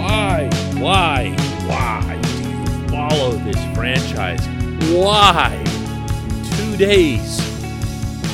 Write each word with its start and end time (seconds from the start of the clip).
Why, 0.00 0.48
why, 0.78 1.36
why 1.66 2.20
do 2.22 2.42
you 2.42 2.88
follow 2.88 3.32
this 3.32 3.62
franchise? 3.74 4.40
Why? 4.90 5.62
Two 6.56 6.76
days 6.76 7.36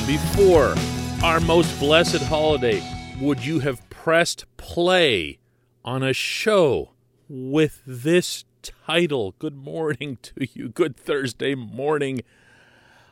before 0.07 0.75
our 1.23 1.39
most 1.41 1.77
blessed 1.79 2.23
holiday, 2.23 2.81
would 3.19 3.45
you 3.45 3.59
have 3.59 3.87
pressed 3.89 4.45
play 4.55 5.39
on 5.87 6.03
a 6.03 6.11
show 6.11 6.89
with 7.29 7.81
this 7.87 8.43
title? 8.61 9.33
Good 9.39 9.55
morning 9.55 10.17
to 10.21 10.45
you. 10.53 10.67
Good 10.67 10.97
Thursday 10.97 11.55
morning. 11.55 12.23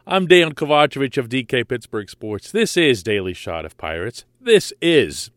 I'm 0.06 0.28
Dan 0.28 0.52
Kovacevic 0.52 1.18
of 1.18 1.30
DK 1.30 1.70
Pittsburgh 1.70 2.10
Sports. 2.10 2.52
This 2.52 2.76
is 2.76 3.02
Daily 3.02 3.34
Shot 3.34 3.64
of 3.64 3.78
Pirates. 3.78 4.26
This 4.42 4.74
is 4.82 5.32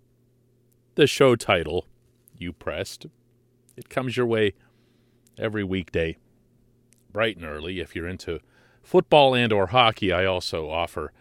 the 0.97 1.06
show 1.06 1.36
title 1.36 1.86
you 2.36 2.53
pressed. 2.53 3.06
It 3.77 3.89
comes 3.89 4.16
your 4.16 4.27
way 4.27 4.55
every 5.39 5.62
weekday, 5.62 6.16
bright 7.12 7.36
and 7.36 7.47
early. 7.47 7.78
If 7.78 7.94
you're 7.94 8.09
into 8.09 8.41
football 8.83 9.36
and 9.36 9.53
or 9.53 9.69
hockey, 9.69 10.12
I 10.12 10.25
also 10.25 10.69
offer 10.69 11.12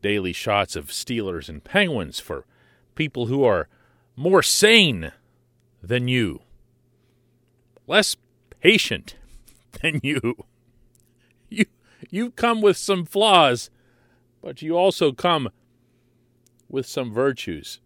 daily 0.00 0.32
shots 0.32 0.76
of 0.76 0.90
Steelers 0.90 1.48
and 1.48 1.64
Penguins 1.64 2.20
for 2.20 2.46
people 2.94 3.26
who 3.26 3.42
are 3.42 3.68
more 4.14 4.40
sane 4.40 5.10
than 5.86 6.08
you, 6.08 6.40
less 7.86 8.16
patient 8.60 9.16
than 9.82 10.00
you. 10.02 10.36
You 11.48 11.66
you 12.10 12.30
come 12.30 12.60
with 12.60 12.76
some 12.76 13.04
flaws, 13.04 13.70
but 14.42 14.62
you 14.62 14.76
also 14.76 15.12
come 15.12 15.50
with 16.68 16.86
some 16.86 17.12
virtues. 17.12 17.80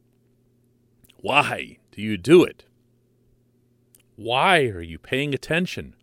Why 1.21 1.78
do 1.91 2.00
you 2.00 2.17
do 2.17 2.45
it? 2.45 2.65
Why 4.17 4.62
are 4.67 4.83
you 4.83 4.99
paying 4.99 5.34
attention 5.34 5.95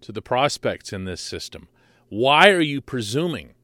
to 0.00 0.12
the 0.12 0.22
prospects 0.22 0.92
in 0.92 1.04
this 1.04 1.20
system? 1.20 1.68
Why 2.08 2.50
are 2.50 2.60
you 2.60 2.80
presuming 2.80 3.54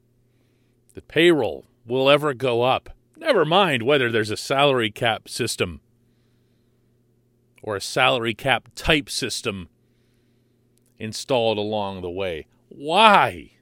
that 0.94 1.09
payroll 1.09 1.65
will 1.87 2.09
ever 2.09 2.34
go 2.34 2.62
up? 2.62 2.91
Never 3.17 3.44
mind 3.44 3.83
whether 3.83 4.11
there's 4.11 4.31
a 4.31 4.37
salary 4.37 4.91
cap 4.91 5.28
system 5.28 5.81
or 7.64 7.76
a 7.76 7.80
salary 7.80 8.34
cap 8.34 8.69
type 8.75 9.08
system 9.08 9.70
installed 10.98 11.56
along 11.56 12.02
the 12.02 12.10
way. 12.10 12.47
Why 12.69 13.52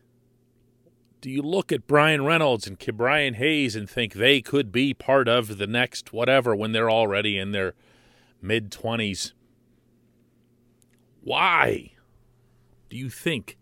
do 1.21 1.31
you 1.31 1.41
look 1.41 1.71
at 1.71 1.87
Bryan 1.87 2.25
Reynolds 2.25 2.67
and 2.67 2.77
Brian 2.97 3.35
Hayes 3.35 3.77
and 3.77 3.89
think 3.89 4.15
they 4.15 4.41
could 4.41 4.73
be 4.73 4.93
part 4.93 5.29
of 5.29 5.57
the 5.57 5.69
next 5.69 6.13
whatever 6.13 6.55
when 6.57 6.73
they're 6.73 6.91
already 6.91 7.39
in 7.39 7.53
their 7.53 7.75
mid 8.43 8.73
20s? 8.73 9.35
Why 11.21 11.93
do 12.91 12.97
you 12.97 13.09
think 13.09 13.57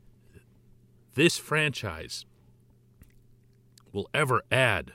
this 1.17 1.37
franchise 1.37 2.25
will 3.93 4.09
ever 4.15 4.41
add 4.51 4.95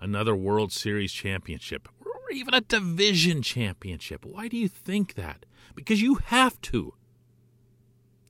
another 0.00 0.36
World 0.36 0.70
Series 0.70 1.12
championship 1.12 1.88
or 2.30 2.32
even 2.32 2.54
a 2.54 2.60
division 2.60 3.42
championship? 3.42 4.24
Why 4.24 4.48
do 4.48 4.56
you 4.56 4.68
think 4.68 5.14
that? 5.14 5.44
Because 5.74 6.00
you 6.00 6.16
have 6.26 6.60
to. 6.62 6.94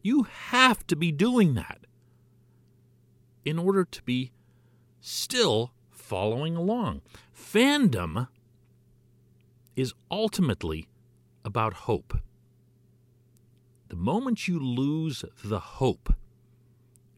You 0.03 0.22
have 0.22 0.87
to 0.87 0.97
be 0.97 1.12
doing 1.12 1.55
that 1.55 1.81
in 3.44 3.59
order 3.59 3.84
to 3.84 4.03
be 4.03 4.33
still 5.00 5.72
following 5.91 6.56
along. 6.56 7.03
Fandom 7.34 8.28
is 9.77 9.94
ultimately 10.11 10.88
about 11.44 11.72
hope. 11.72 12.19
The 13.88 13.97
moment 13.97 14.49
you 14.49 14.59
lose 14.59 15.25
the 15.44 15.61
hope, 15.61 16.15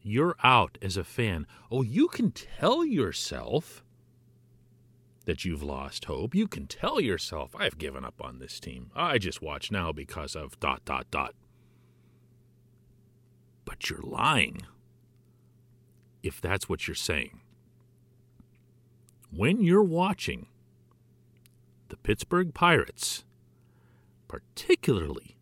you're 0.01 0.35
out 0.43 0.77
as 0.81 0.97
a 0.97 1.03
fan. 1.03 1.45
Oh, 1.71 1.81
you 1.81 2.07
can 2.07 2.31
tell 2.31 2.85
yourself 2.85 3.83
that 5.25 5.45
you've 5.45 5.63
lost 5.63 6.05
hope. 6.05 6.35
You 6.35 6.47
can 6.47 6.67
tell 6.67 6.99
yourself, 6.99 7.55
I've 7.57 7.77
given 7.77 8.03
up 8.03 8.21
on 8.21 8.39
this 8.39 8.59
team. 8.59 8.91
I 8.95 9.17
just 9.17 9.41
watch 9.41 9.71
now 9.71 9.91
because 9.91 10.35
of 10.35 10.59
dot, 10.59 10.83
dot, 10.85 11.09
dot. 11.11 11.33
But 13.65 13.89
you're 13.89 14.01
lying 14.01 14.63
if 16.21 16.39
that's 16.41 16.67
what 16.67 16.87
you're 16.87 16.95
saying. 16.95 17.41
When 19.31 19.61
you're 19.61 19.83
watching 19.83 20.47
the 21.89 21.97
Pittsburgh 21.97 22.53
Pirates, 22.53 23.23
particularly 24.27 25.37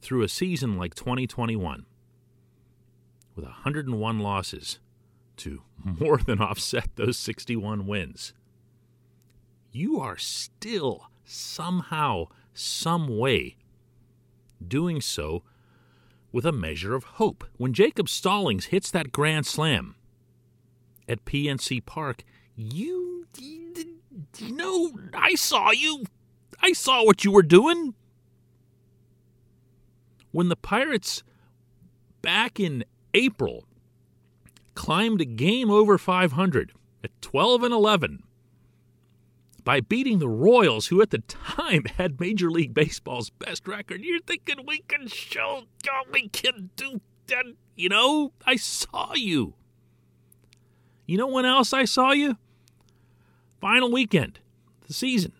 through 0.00 0.22
a 0.22 0.28
season 0.28 0.76
like 0.76 0.94
2021 0.94 1.86
with 3.34 3.44
101 3.44 4.18
losses 4.18 4.78
to 5.36 5.62
more 5.84 6.18
than 6.18 6.40
offset 6.40 6.88
those 6.96 7.18
61 7.18 7.86
wins, 7.86 8.32
you 9.74 10.00
are 10.00 10.16
still 10.16 11.10
somehow, 11.24 12.26
some 12.54 13.18
way 13.18 13.56
doing 14.66 15.00
so 15.00 15.42
with 16.30 16.46
a 16.46 16.52
measure 16.52 16.94
of 16.94 17.04
hope. 17.04 17.44
When 17.56 17.72
Jacob 17.72 18.08
Stallings 18.08 18.66
hits 18.66 18.90
that 18.92 19.12
grand 19.12 19.46
slam 19.46 19.96
at 21.08 21.24
PNC 21.24 21.84
Park, 21.84 22.22
you, 22.54 23.26
you 23.36 23.90
know, 24.52 24.92
I 25.12 25.34
saw 25.34 25.72
you. 25.72 26.04
I 26.62 26.72
saw 26.72 27.04
what 27.04 27.24
you 27.24 27.32
were 27.32 27.42
doing 27.42 27.94
when 30.30 30.48
the 30.48 30.56
Pirates 30.56 31.22
back 32.22 32.58
in 32.58 32.84
April 33.12 33.64
climbed 34.74 35.20
a 35.20 35.24
game 35.24 35.70
over 35.70 35.98
500 35.98 36.72
at 37.02 37.22
12 37.22 37.62
and 37.64 37.74
11 37.74 38.23
by 39.64 39.80
beating 39.80 40.18
the 40.18 40.28
Royals, 40.28 40.88
who 40.88 41.00
at 41.00 41.10
the 41.10 41.18
time 41.18 41.84
had 41.84 42.20
Major 42.20 42.50
League 42.50 42.74
Baseball's 42.74 43.30
best 43.30 43.66
record. 43.66 44.02
You're 44.02 44.20
thinking 44.20 44.66
we 44.66 44.78
can 44.86 45.08
show, 45.08 45.64
oh, 45.88 46.02
we 46.12 46.28
can 46.28 46.70
do 46.76 47.00
that. 47.28 47.46
You 47.74 47.88
know, 47.88 48.32
I 48.46 48.56
saw 48.56 49.14
you. 49.14 49.54
You 51.06 51.18
know 51.18 51.28
when 51.28 51.44
else 51.44 51.72
I 51.72 51.84
saw 51.84 52.12
you? 52.12 52.36
Final 53.60 53.90
weekend, 53.90 54.40
the 54.86 54.92
season 54.92 55.32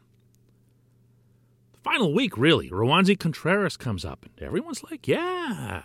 final 1.85 2.15
week, 2.15 2.37
really, 2.37 2.70
Roansy 2.70 3.17
Contreras 3.17 3.77
comes 3.77 4.05
up, 4.05 4.25
and 4.25 4.44
everyone's 4.44 4.82
like, 4.82 5.06
yeah, 5.06 5.82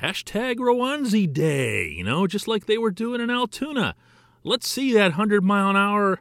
hashtag 0.00 0.56
Roansy 0.56 1.32
Day, 1.32 1.88
you 1.88 2.04
know, 2.04 2.26
just 2.26 2.46
like 2.46 2.66
they 2.66 2.78
were 2.78 2.90
doing 2.90 3.20
in 3.20 3.30
Altoona. 3.30 3.96
Let's 4.44 4.68
see 4.68 4.92
that 4.92 5.12
100 5.12 5.42
mile 5.42 5.70
an 5.70 5.76
hour 5.76 6.20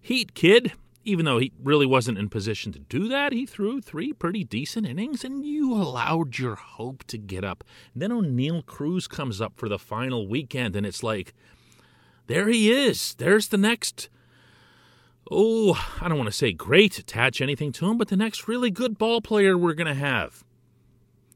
heat, 0.00 0.34
kid. 0.34 0.72
Even 1.08 1.24
though 1.24 1.38
he 1.38 1.52
really 1.62 1.86
wasn't 1.86 2.18
in 2.18 2.28
position 2.28 2.70
to 2.70 2.78
do 2.80 3.08
that, 3.08 3.32
he 3.32 3.46
threw 3.46 3.80
three 3.80 4.12
pretty 4.12 4.44
decent 4.44 4.86
innings, 4.86 5.24
and 5.24 5.42
you 5.42 5.72
allowed 5.72 6.36
your 6.36 6.54
hope 6.54 7.02
to 7.04 7.16
get 7.16 7.44
up. 7.44 7.64
And 7.94 8.02
then 8.02 8.12
O'Neil 8.12 8.60
Cruz 8.60 9.08
comes 9.08 9.40
up 9.40 9.54
for 9.56 9.70
the 9.70 9.78
final 9.78 10.28
weekend, 10.28 10.76
and 10.76 10.84
it's 10.84 11.02
like, 11.02 11.32
there 12.26 12.48
he 12.48 12.70
is. 12.70 13.14
There's 13.14 13.48
the 13.48 13.56
next. 13.56 14.10
Oh, 15.30 15.82
I 15.98 16.08
don't 16.08 16.18
want 16.18 16.28
to 16.28 16.36
say 16.36 16.52
great, 16.52 16.98
attach 16.98 17.40
anything 17.40 17.72
to 17.72 17.86
him, 17.88 17.96
but 17.96 18.08
the 18.08 18.16
next 18.16 18.46
really 18.46 18.70
good 18.70 18.98
ball 18.98 19.22
player 19.22 19.56
we're 19.56 19.72
going 19.72 19.86
to 19.86 19.94
have. 19.94 20.44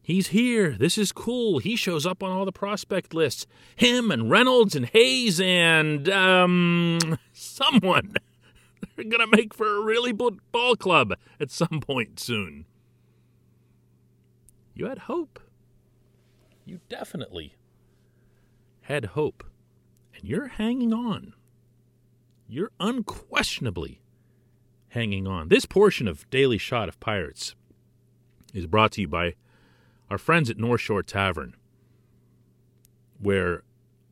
He's 0.03 0.29
here. 0.29 0.77
This 0.79 0.99
is 0.99 1.13
cool. 1.13 1.61
He 1.61 1.77
shows 1.77 2.05
up 2.05 2.23
on 2.23 2.31
all 2.31 2.45
the 2.45 2.53
prospect 2.53 3.15
lists. 3.15 3.47
Him 3.75 4.11
and 4.11 4.31
Reynolds 4.31 4.77
and 4.77 4.85
Hayes 4.85 5.41
and 5.41 6.11
um 6.11 7.19
someone. 7.33 8.17
They're 8.97 9.05
going 9.05 9.31
to 9.31 9.37
make 9.37 9.55
for 9.55 9.77
a 9.77 9.81
really 9.81 10.13
good 10.13 10.41
ball 10.53 10.77
club 10.77 11.15
at 11.41 11.51
some 11.51 11.81
point 11.81 12.19
soon. 12.19 12.67
You 14.75 14.87
had 14.87 15.01
hope. 15.01 15.41
You 16.65 16.81
definitely 16.89 17.57
had 18.83 19.07
hope. 19.07 19.45
And 20.15 20.25
you're 20.25 20.49
hanging 20.49 20.93
on. 20.93 21.35
You're 22.49 22.71
unquestionably 22.81 24.03
hanging 24.89 25.27
on. 25.27 25.49
This 25.49 25.67
portion 25.67 26.07
of 26.07 26.29
Daily 26.31 26.59
Shot 26.59 26.89
of 26.89 27.01
Pirates 27.01 27.55
is 28.53 28.67
brought 28.67 28.93
to 28.93 29.01
you 29.01 29.09
by 29.09 29.35
our 30.11 30.19
friends 30.19 30.51
at 30.51 30.59
North 30.59 30.83
Shore 30.83 31.03
Tavern, 31.03 31.57
where 33.19 33.63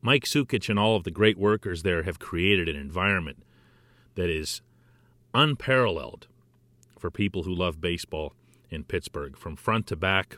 Mike 0.01 0.25
Sukic 0.25 0.67
and 0.69 0.79
all 0.79 0.95
of 0.95 1.03
the 1.03 1.11
great 1.11 1.37
workers 1.37 1.83
there 1.83 2.03
have 2.03 2.17
created 2.17 2.67
an 2.67 2.75
environment 2.75 3.43
that 4.15 4.29
is 4.29 4.61
unparalleled 5.33 6.27
for 6.99 7.09
people 7.09 7.43
who 7.43 7.53
love 7.53 7.81
baseball 7.81 8.33
in 8.69 8.83
Pittsburgh, 8.83 9.37
from 9.37 9.55
front 9.55 9.87
to 9.87 9.95
back, 9.95 10.37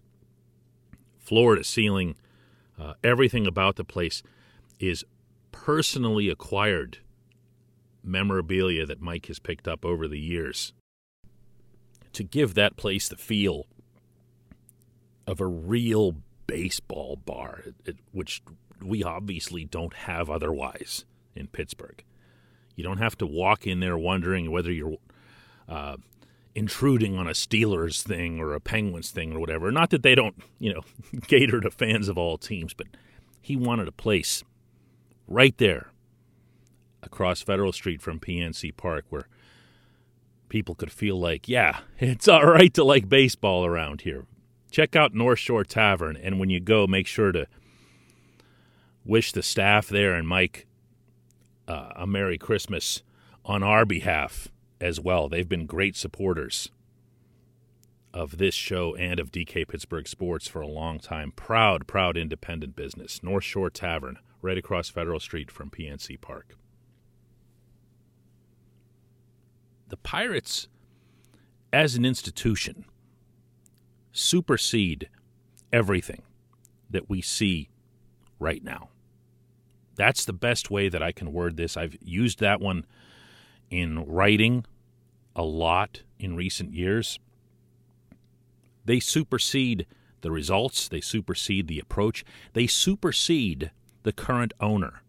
floor 1.20 1.56
to 1.56 1.64
ceiling. 1.64 2.16
Uh, 2.80 2.94
everything 3.04 3.46
about 3.46 3.76
the 3.76 3.84
place 3.84 4.24
is 4.80 5.06
personally 5.52 6.30
acquired 6.30 7.00
memorabilia 8.04 8.86
that 8.86 9.02
Mike 9.02 9.28
has 9.28 9.40
picked 9.40 9.68
up 9.68 9.86
over 9.86 10.08
the 10.08 10.20
years 10.20 10.74
to 12.12 12.24
give 12.24 12.54
that 12.54 12.76
place 12.76 13.08
the 13.08 13.16
feel 13.16 13.66
of 15.26 15.40
a 15.40 15.48
real 15.48 16.16
baseball 16.48 17.16
bar, 17.16 17.64
which 18.12 18.42
we 18.82 19.04
obviously 19.04 19.64
don't 19.64 19.94
have 19.94 20.30
otherwise 20.30 21.06
in 21.36 21.48
Pittsburgh. 21.48 22.04
You 22.76 22.84
don't 22.84 22.98
have 22.98 23.18
to 23.20 23.26
walk 23.26 23.68
in 23.68 23.80
there 23.80 23.98
wondering 23.98 24.52
whether 24.52 24.72
you're 24.72 24.98
uh, 25.68 25.98
intruding 26.56 27.18
on 27.18 27.28
a 27.28 27.32
Steelers 27.32 28.02
thing 28.02 28.40
or 28.40 28.54
a 28.54 28.60
Penguins 28.60 29.12
thing 29.12 29.34
or 29.34 29.40
whatever. 29.40 29.72
Not 29.72 29.90
that 29.92 30.04
they 30.04 30.16
don't, 30.16 30.36
you 30.60 30.74
know, 30.74 30.82
cater 31.28 31.62
to 31.62 31.72
fans 31.72 32.08
of 32.08 32.18
all 32.18 32.38
teams, 32.38 32.74
but 32.74 32.88
he 33.42 33.56
wanted 33.56 33.88
a 33.88 33.94
place 33.94 34.44
right 35.28 35.58
there 35.58 35.92
across 37.02 37.42
Federal 37.42 37.72
Street 37.72 38.02
from 38.02 38.20
PNC 38.20 38.76
Park 38.76 39.06
where 39.10 39.28
people 40.50 40.76
could 40.76 40.92
feel 40.92 41.20
like, 41.20 41.48
yeah, 41.48 41.80
it's 42.00 42.28
all 42.28 42.46
right 42.46 42.74
to 42.74 42.84
like 42.84 43.10
baseball 43.10 43.66
around 43.66 44.02
here 44.02 44.26
check 44.74 44.96
out 44.96 45.14
North 45.14 45.40
Shore 45.40 45.64
Tavern, 45.64 46.18
and 46.18 46.40
when 46.40 46.50
you 46.50 46.60
go, 46.60 46.88
make 46.88 47.06
sure 47.08 47.32
to 47.32 47.48
wish 49.06 49.32
the 49.32 49.44
staff 49.44 49.88
there 49.88 50.16
and 50.16 50.28
Mike 50.28 50.66
uh, 51.68 51.90
a 51.96 52.08
Merry 52.08 52.38
Christmas 52.38 53.04
on 53.46 53.64
our 53.64 53.86
behalf 53.86 54.48
as 54.80 55.00
well. 55.00 55.30
They've 55.30 55.48
been 55.48 55.66
great 55.66 55.96
supporters 55.96 56.70
of 58.14 58.38
this 58.38 58.54
show 58.54 58.96
and 58.96 59.20
of 59.20 59.32
DK 59.32 59.68
Pittsburgh 59.68 60.08
Sports 60.08 60.48
for 60.48 60.62
a 60.62 60.68
long 60.68 61.00
time. 61.00 61.32
Proud, 61.36 61.88
proud 61.88 62.16
independent 62.16 62.76
business. 62.76 63.24
North 63.24 63.44
Shore 63.44 63.70
Tavern, 63.70 64.20
right 64.42 64.58
across 64.58 64.90
Federal 64.90 65.20
Street 65.20 65.50
from 65.50 65.70
PNC 65.70 66.22
Park. 66.22 66.56
The 69.90 69.98
Pirates, 69.98 70.68
as 71.72 71.96
an 71.96 72.06
institution, 72.06 72.86
supersede 74.12 75.10
everything 75.72 76.22
that 76.90 77.10
we 77.10 77.22
see 77.22 77.70
right 78.40 78.64
now. 78.64 78.90
That's 79.96 80.26
the 80.26 80.34
best 80.34 80.72
way 80.72 80.90
that 80.90 81.04
I 81.04 81.12
can 81.12 81.34
word 81.34 81.58
this. 81.58 81.78
I've 81.78 81.98
used 82.02 82.40
that 82.40 82.60
one 82.60 82.86
in 83.70 84.06
writing 84.06 84.66
a 85.36 85.44
lot 85.44 86.04
in 86.20 86.36
recent 86.36 86.74
years. 86.74 87.20
They 88.86 89.00
supersede 89.00 89.86
the 90.22 90.32
results, 90.32 90.88
they 90.88 91.02
supersede 91.02 91.68
the 91.68 91.80
approach, 91.80 92.24
they 92.54 92.68
supersede 92.68 93.72
the 94.04 94.14
current 94.14 94.54
owner 94.60 95.04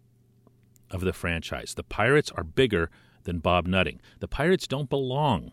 of 0.90 1.02
the 1.02 1.12
franchise. 1.12 1.75
The 1.75 1.82
Pirates 1.82 2.31
are 2.32 2.44
bigger 2.44 2.90
than 3.25 3.38
Bob 3.38 3.66
Nutting. 3.66 4.00
The 4.20 4.28
Pirates 4.28 4.66
don't 4.66 4.90
belong 4.90 5.52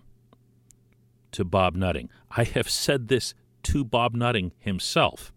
to 1.32 1.44
Bob 1.44 1.76
Nutting. 1.76 2.10
I 2.32 2.44
have 2.44 2.70
said 2.70 3.08
this 3.08 3.34
to 3.64 3.84
Bob 3.84 4.14
Nutting 4.14 4.52
himself. 4.60 5.32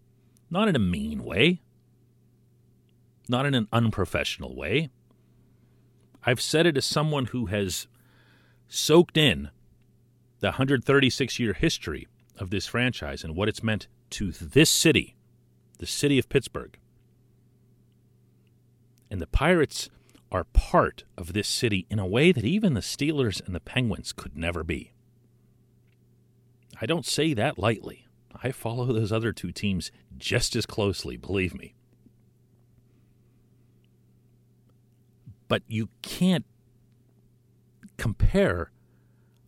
Not 0.49 0.67
in 0.67 0.75
a 0.75 0.79
mean 0.79 1.23
way, 1.23 1.61
not 3.29 3.45
in 3.45 3.53
an 3.53 3.67
unprofessional 3.71 4.55
way. 4.55 4.89
I've 6.25 6.41
said 6.41 6.65
it 6.65 6.77
as 6.77 6.85
someone 6.85 7.25
who 7.27 7.47
has 7.47 7.87
soaked 8.67 9.17
in 9.17 9.49
the 10.39 10.47
136 10.47 11.39
year 11.39 11.53
history 11.53 12.07
of 12.37 12.49
this 12.49 12.67
franchise 12.67 13.23
and 13.23 13.35
what 13.35 13.47
it's 13.47 13.63
meant 13.63 13.87
to 14.11 14.31
this 14.31 14.69
city, 14.69 15.15
the 15.77 15.85
city 15.85 16.19
of 16.19 16.29
Pittsburgh. 16.29 16.77
And 19.09 19.21
the 19.21 19.27
Pirates 19.27 19.89
are 20.31 20.45
part 20.45 21.03
of 21.17 21.33
this 21.33 21.47
city 21.47 21.85
in 21.89 21.99
a 21.99 22.07
way 22.07 22.31
that 22.31 22.43
even 22.43 22.73
the 22.73 22.81
Steelers 22.81 23.45
and 23.45 23.55
the 23.55 23.59
Penguins 23.59 24.11
could 24.11 24.35
never 24.35 24.63
be. 24.63 24.91
I 26.81 26.85
don't 26.85 27.05
say 27.05 27.33
that 27.33 27.57
lightly. 27.57 28.07
I 28.43 28.51
follow 28.51 28.85
those 28.87 29.11
other 29.11 29.31
two 29.31 29.51
teams 29.51 29.91
just 30.17 30.55
as 30.55 30.65
closely, 30.65 31.15
believe 31.15 31.55
me. 31.55 31.75
But 35.47 35.63
you 35.67 35.89
can't 36.01 36.45
compare 37.97 38.71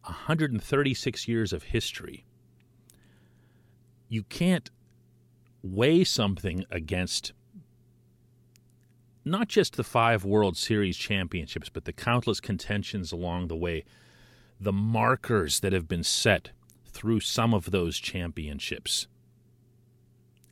136 0.04 1.28
years 1.28 1.54
of 1.54 1.64
history. 1.64 2.26
You 4.08 4.24
can't 4.24 4.70
weigh 5.62 6.04
something 6.04 6.66
against 6.72 7.34
not 9.26 9.50
just 9.50 9.76
the 9.76 9.84
five 9.84 10.24
World 10.24 10.56
Series 10.56 10.96
championships, 10.98 11.70
but 11.70 11.86
the 11.86 11.94
countless 11.94 12.40
contentions 12.40 13.12
along 13.12 13.48
the 13.48 13.58
way, 13.58 13.84
the 14.60 14.72
markers 14.72 15.60
that 15.60 15.74
have 15.74 15.88
been 15.88 16.04
set 16.04 16.52
through 16.86 17.20
some 17.20 17.54
of 17.54 17.72
those 17.72 17.98
championships. 17.98 19.08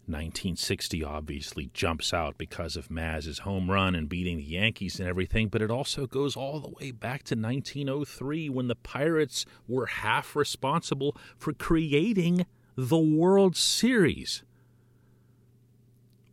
1960 0.08 1.04
obviously 1.04 1.72
jumps 1.74 2.14
out 2.14 2.38
because 2.38 2.76
of 2.76 2.92
Maz's 2.92 3.40
home 3.40 3.72
run 3.72 3.96
and 3.96 4.08
beating 4.08 4.38
the 4.38 4.44
Yankees 4.44 5.00
and 5.00 5.10
everything, 5.10 5.48
but 5.48 5.62
it 5.62 5.72
also 5.72 6.06
goes 6.06 6.36
all 6.36 6.60
the 6.60 6.70
way 6.80 6.92
back 6.92 7.24
to 7.24 7.36
1903 7.36 8.50
when 8.50 8.68
the 8.68 8.76
Pirates 8.76 9.46
were 9.68 9.88
half 9.88 10.36
responsible 10.36 11.18
for 11.38 11.54
creating 11.54 12.46
the 12.76 13.00
World 13.00 13.56
Series. 13.56 14.44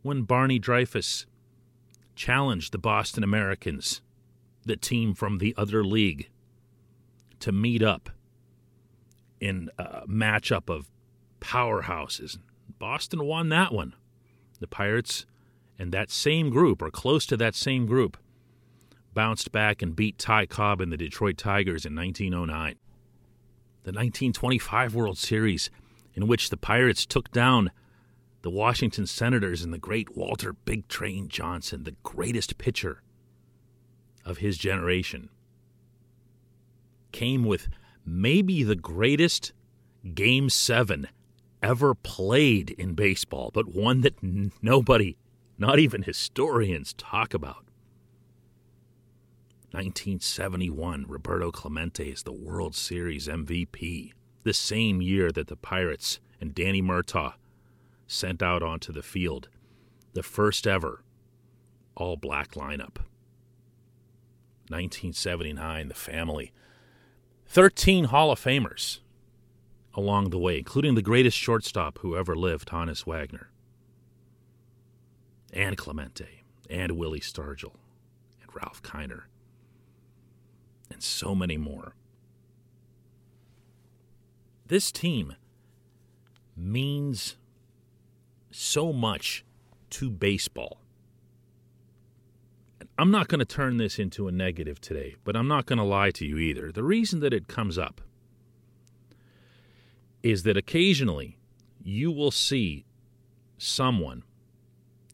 When 0.03 0.23
Barney 0.23 0.59
Dreyfuss 0.59 1.25
challenged 2.15 2.73
the 2.73 2.77
Boston 2.77 3.23
Americans, 3.23 4.01
the 4.65 4.77
team 4.77 5.15
from 5.15 5.39
the 5.39 5.55
other 5.57 5.83
league, 5.83 6.29
to 7.39 7.51
meet 7.51 7.81
up 7.81 8.09
in 9.39 9.69
a 9.77 10.07
matchup 10.07 10.69
of 10.69 10.89
powerhouses. 11.41 12.37
Boston 12.83 13.23
won 13.23 13.47
that 13.47 13.71
one. 13.71 13.93
The 14.59 14.67
Pirates 14.67 15.25
and 15.79 15.93
that 15.93 16.11
same 16.11 16.49
group, 16.49 16.81
or 16.81 16.91
close 16.91 17.25
to 17.27 17.37
that 17.37 17.55
same 17.55 17.85
group, 17.85 18.17
bounced 19.13 19.53
back 19.53 19.81
and 19.81 19.95
beat 19.95 20.17
Ty 20.17 20.47
Cobb 20.47 20.81
and 20.81 20.91
the 20.91 20.97
Detroit 20.97 21.37
Tigers 21.37 21.85
in 21.85 21.95
1909. 21.95 22.75
The 23.83 23.91
1925 23.91 24.95
World 24.95 25.17
Series, 25.17 25.71
in 26.13 26.27
which 26.27 26.49
the 26.49 26.57
Pirates 26.57 27.05
took 27.05 27.31
down 27.31 27.71
the 28.41 28.49
Washington 28.49 29.07
Senators 29.07 29.63
and 29.63 29.73
the 29.73 29.77
great 29.77 30.17
Walter 30.17 30.51
Big 30.51 30.89
Train 30.89 31.29
Johnson, 31.29 31.85
the 31.85 31.95
greatest 32.03 32.57
pitcher 32.57 33.01
of 34.25 34.39
his 34.39 34.57
generation, 34.57 35.29
came 37.13 37.45
with 37.45 37.69
maybe 38.05 38.61
the 38.61 38.75
greatest 38.75 39.53
Game 40.13 40.49
7 40.49 41.07
ever 41.63 41.95
played 41.95 42.71
in 42.71 42.93
baseball, 42.93 43.49
but 43.53 43.73
one 43.73 44.01
that 44.01 44.21
n- 44.21 44.51
nobody, 44.61 45.17
not 45.57 45.79
even 45.79 46.03
historians, 46.03 46.93
talk 46.93 47.33
about. 47.33 47.65
1971, 49.71 51.05
Roberto 51.07 51.51
Clemente 51.51 52.09
is 52.09 52.23
the 52.23 52.33
World 52.33 52.75
Series 52.75 53.27
MVP. 53.27 54.11
The 54.43 54.53
same 54.53 55.01
year 55.01 55.31
that 55.31 55.47
the 55.47 55.55
Pirates 55.55 56.19
and 56.39 56.53
Danny 56.53 56.81
Murtaugh 56.81 57.33
sent 58.05 58.43
out 58.43 58.61
onto 58.61 58.91
the 58.91 59.01
field 59.01 59.47
the 60.13 60.21
first 60.21 60.67
ever 60.67 61.03
all 61.95 62.17
black 62.17 62.51
lineup. 62.51 62.97
1979, 64.69 65.87
the 65.87 65.93
family. 65.93 66.51
13 67.47 68.05
Hall 68.05 68.31
of 68.31 68.39
Famers 68.39 68.99
along 69.93 70.29
the 70.29 70.39
way, 70.39 70.57
including 70.57 70.95
the 70.95 71.01
greatest 71.01 71.37
shortstop 71.37 71.99
who 71.99 72.15
ever 72.15 72.35
lived, 72.35 72.69
Honus 72.69 73.05
Wagner, 73.05 73.51
and 75.51 75.77
Clemente, 75.77 76.43
and 76.69 76.93
Willie 76.93 77.19
Stargell, 77.19 77.75
and 78.41 78.53
Ralph 78.53 78.81
Kiner, 78.81 79.23
and 80.91 81.01
so 81.01 81.35
many 81.35 81.57
more. 81.57 81.95
This 84.67 84.91
team 84.91 85.35
means 86.55 87.35
so 88.51 88.93
much 88.93 89.45
to 89.91 90.09
baseball. 90.09 90.79
I'm 92.97 93.11
not 93.11 93.27
going 93.27 93.39
to 93.39 93.45
turn 93.45 93.77
this 93.77 93.97
into 93.97 94.27
a 94.27 94.31
negative 94.31 94.79
today, 94.79 95.15
but 95.23 95.35
I'm 95.35 95.47
not 95.47 95.65
going 95.65 95.77
to 95.77 95.83
lie 95.83 96.11
to 96.11 96.25
you 96.25 96.37
either. 96.37 96.71
The 96.71 96.83
reason 96.83 97.19
that 97.21 97.33
it 97.33 97.47
comes 97.47 97.77
up 97.77 98.01
is 100.23 100.43
that 100.43 100.57
occasionally 100.57 101.37
you 101.83 102.11
will 102.11 102.31
see 102.31 102.85
someone, 103.57 104.23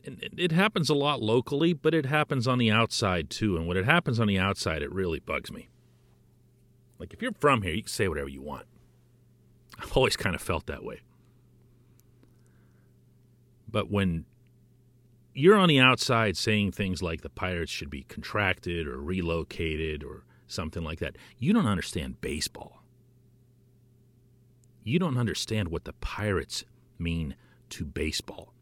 and 0.05 0.23
it 0.37 0.51
happens 0.51 0.89
a 0.89 0.93
lot 0.93 1.21
locally, 1.21 1.73
but 1.73 1.93
it 1.93 2.05
happens 2.05 2.47
on 2.47 2.59
the 2.59 2.71
outside 2.71 3.29
too. 3.29 3.57
And 3.57 3.67
when 3.67 3.75
it 3.75 3.85
happens 3.85 4.19
on 4.19 4.27
the 4.27 4.37
outside, 4.37 4.81
it 4.81 4.93
really 4.93 5.19
bugs 5.19 5.51
me. 5.51 5.67
Like 6.99 7.11
if 7.13 7.21
you're 7.21 7.33
from 7.33 7.63
here, 7.63 7.73
you 7.73 7.81
can 7.83 7.89
say 7.89 8.07
whatever 8.07 8.29
you 8.29 8.41
want. 8.41 8.67
I've 9.81 9.95
always 9.97 10.15
kind 10.15 10.35
of 10.35 10.41
felt 10.41 10.67
that 10.67 10.83
way. 10.83 11.01
But 13.71 13.89
when 13.89 14.25
you're 15.33 15.55
on 15.55 15.69
the 15.69 15.79
outside 15.79 16.35
saying 16.37 16.71
things 16.71 17.01
like 17.01 17.21
the 17.21 17.29
Pirates 17.29 17.71
should 17.71 17.89
be 17.89 18.03
contracted 18.03 18.87
or 18.87 18.99
relocated 18.99 20.03
or 20.03 20.23
something 20.47 20.83
like 20.83 20.99
that, 20.99 21.15
you 21.37 21.53
don't 21.53 21.67
understand 21.67 22.19
baseball 22.19 22.78
you 24.89 24.99
don't 24.99 25.17
understand 25.17 25.69
what 25.69 25.85
the 25.85 25.93
Pirates 25.93 26.65
mean 26.97 27.35
to 27.69 27.85
baseball. 27.85 28.53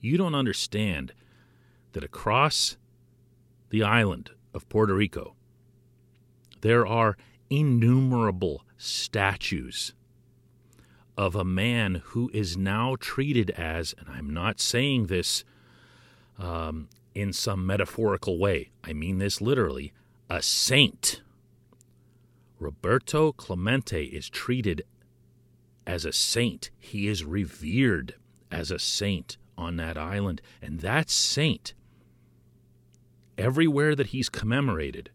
You 0.00 0.16
don't 0.16 0.34
understand 0.34 1.12
that 1.92 2.04
across 2.04 2.76
the 3.70 3.82
island 3.82 4.30
of 4.52 4.68
Puerto 4.68 4.94
Rico, 4.94 5.34
there 6.60 6.86
are 6.86 7.16
innumerable 7.48 8.64
statues 8.76 9.94
of 11.16 11.34
a 11.34 11.44
man 11.44 12.02
who 12.06 12.30
is 12.34 12.56
now 12.56 12.96
treated 12.98 13.50
as, 13.50 13.94
and 13.98 14.08
I'm 14.08 14.28
not 14.28 14.60
saying 14.60 15.06
this 15.06 15.44
um, 16.38 16.88
in 17.14 17.32
some 17.32 17.64
metaphorical 17.64 18.38
way, 18.38 18.70
I 18.84 18.92
mean 18.92 19.18
this 19.18 19.40
literally, 19.40 19.92
a 20.28 20.42
saint. 20.42 21.22
Roberto 22.58 23.32
Clemente 23.32 24.04
is 24.04 24.28
treated 24.28 24.82
as 25.86 26.04
a 26.04 26.12
saint. 26.12 26.70
He 26.78 27.08
is 27.08 27.24
revered 27.24 28.14
as 28.50 28.70
a 28.70 28.78
saint 28.78 29.36
on 29.56 29.76
that 29.76 29.96
island. 29.96 30.42
And 30.60 30.80
that 30.80 31.10
saint, 31.10 31.74
everywhere 33.38 33.94
that 33.94 34.08
he's 34.08 34.28
commemorated, 34.28 35.10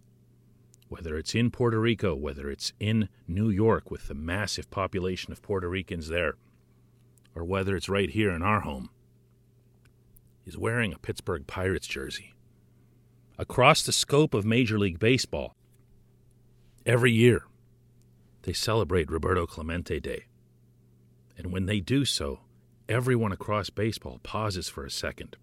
whether 0.88 1.18
it's 1.18 1.36
in 1.36 1.52
Puerto 1.52 1.80
Rico, 1.80 2.16
whether 2.16 2.50
it's 2.50 2.74
in 2.80 3.10
New 3.28 3.50
York 3.50 3.90
with 3.90 4.08
the 4.08 4.14
massive 4.14 4.70
population 4.70 5.32
of 5.32 5.42
Puerto 5.42 5.70
Ricans 5.70 6.10
there, 6.10 6.36
or 7.34 7.46
whether 7.46 7.76
it's 7.76 7.88
right 7.90 8.10
here 8.10 8.32
in 8.32 8.42
our 8.42 8.62
home, 8.62 8.90
is 10.46 10.58
wearing 10.58 10.94
a 10.94 11.00
Pittsburgh 11.00 11.48
Pirates 11.48 11.88
jersey. 11.88 12.34
Across 13.38 13.84
the 13.84 13.94
scope 13.94 14.34
of 14.34 14.46
Major 14.46 14.78
League 14.78 15.00
Baseball, 15.00 15.56
every 16.86 17.12
year 17.12 17.46
they 18.42 18.54
celebrate 18.54 19.10
Roberto 19.10 19.46
Clemente 19.46 20.00
Day. 20.00 20.26
And 21.42 21.52
when 21.52 21.66
they 21.66 21.80
do 21.80 22.06
so, 22.06 22.42
everyone 22.88 23.32
across 23.32 23.72
baseball 23.72 24.20
pauses 24.22 24.70
for 24.70 24.86
a 24.86 24.92
second 24.92 25.38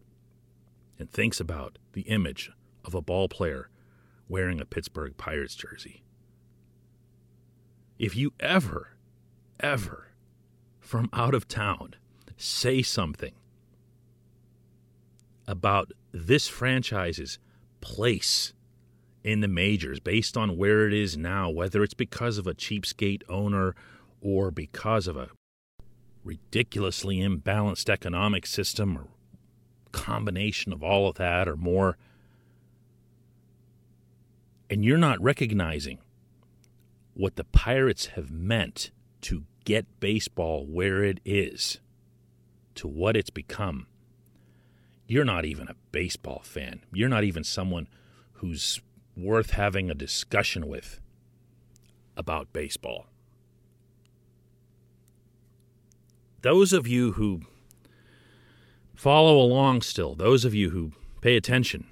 and 0.96 1.10
thinks 1.10 1.40
about 1.40 1.76
the 1.92 2.02
image 2.02 2.52
of 2.84 2.94
a 2.94 3.02
ball 3.02 3.28
player 3.28 3.68
wearing 4.28 4.60
a 4.60 4.64
Pittsburgh 4.64 5.16
Pirates 5.16 5.56
jersey. 5.56 6.04
If 7.98 8.14
you 8.14 8.32
ever, 8.38 8.96
ever, 9.58 10.12
from 10.78 11.10
out 11.12 11.34
of 11.34 11.48
town, 11.48 11.96
say 12.36 12.80
something 12.80 13.34
about 15.48 15.90
this 16.12 16.46
franchise's 16.46 17.40
place 17.80 18.52
in 19.24 19.40
the 19.40 19.48
majors 19.48 19.98
based 19.98 20.36
on 20.36 20.56
where 20.56 20.86
it 20.86 20.94
is 20.94 21.16
now, 21.16 21.50
whether 21.50 21.82
it's 21.82 21.94
because 21.94 22.38
of 22.38 22.46
a 22.46 22.54
cheapskate 22.54 23.22
owner 23.28 23.74
or 24.20 24.52
because 24.52 25.08
of 25.08 25.16
a 25.16 25.30
ridiculously 26.28 27.20
imbalanced 27.20 27.88
economic 27.88 28.44
system 28.44 28.98
or 28.98 29.06
combination 29.92 30.74
of 30.74 30.82
all 30.82 31.08
of 31.08 31.16
that 31.16 31.48
or 31.48 31.56
more. 31.56 31.96
And 34.68 34.84
you're 34.84 34.98
not 34.98 35.22
recognizing 35.22 36.00
what 37.14 37.36
the 37.36 37.44
Pirates 37.44 38.08
have 38.08 38.30
meant 38.30 38.90
to 39.22 39.44
get 39.64 40.00
baseball 40.00 40.66
where 40.66 41.02
it 41.02 41.18
is, 41.24 41.80
to 42.74 42.86
what 42.86 43.16
it's 43.16 43.30
become. 43.30 43.86
You're 45.06 45.24
not 45.24 45.46
even 45.46 45.66
a 45.68 45.76
baseball 45.92 46.42
fan. 46.44 46.84
You're 46.92 47.08
not 47.08 47.24
even 47.24 47.42
someone 47.42 47.88
who's 48.34 48.82
worth 49.16 49.52
having 49.52 49.90
a 49.90 49.94
discussion 49.94 50.68
with 50.68 51.00
about 52.18 52.52
baseball. 52.52 53.06
Those 56.42 56.72
of 56.72 56.86
you 56.86 57.12
who 57.12 57.42
follow 58.94 59.38
along 59.38 59.82
still, 59.82 60.14
those 60.14 60.44
of 60.44 60.54
you 60.54 60.70
who 60.70 60.92
pay 61.20 61.36
attention, 61.36 61.86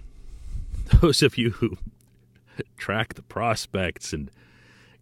those 1.01 1.23
of 1.23 1.37
you 1.37 1.51
who 1.51 1.77
track 2.77 3.15
the 3.15 3.23
prospects 3.23 4.13
and 4.13 4.31